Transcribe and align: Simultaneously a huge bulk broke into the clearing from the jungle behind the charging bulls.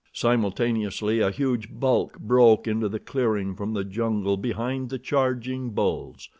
Simultaneously 0.13 1.19
a 1.19 1.29
huge 1.29 1.69
bulk 1.79 2.17
broke 2.17 2.65
into 2.67 2.89
the 2.89 2.97
clearing 2.97 3.55
from 3.55 3.75
the 3.75 3.83
jungle 3.83 4.35
behind 4.35 4.89
the 4.89 4.97
charging 4.97 5.69
bulls. 5.69 6.27